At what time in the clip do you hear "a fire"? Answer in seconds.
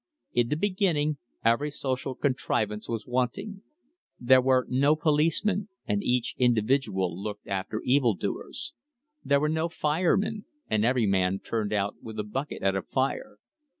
12.75-13.37